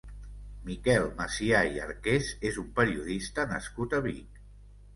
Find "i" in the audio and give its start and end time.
1.75-1.77